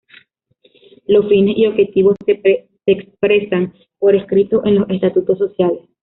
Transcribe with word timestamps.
Los 1.05 1.27
fines 1.29 1.55
y 1.59 1.67
objetivos 1.67 2.15
se 2.25 2.67
expresan 2.87 3.71
por 3.99 4.15
escrito 4.15 4.65
en 4.65 4.79
los 4.79 4.89
estatutos 4.89 5.37
sociales. 5.37 5.87